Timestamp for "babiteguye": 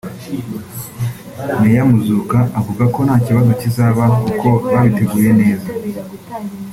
4.71-5.29